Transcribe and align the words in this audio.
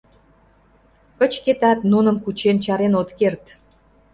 Кычкетат, 1.19 1.79
нуным 1.91 2.17
кучен 2.23 2.57
чарен 2.63 2.93
от 3.01 3.09
керт. 3.19 3.43